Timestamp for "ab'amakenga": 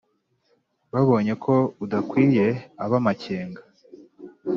2.83-3.61